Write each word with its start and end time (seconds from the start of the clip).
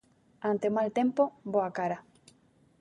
Ante 0.49 0.65
o 0.69 0.75
mal 0.77 0.89
tempo, 0.99 1.23
boa 1.53 1.69
cara. 1.77 1.97